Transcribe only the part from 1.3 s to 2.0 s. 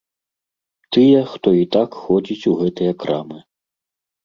хто і так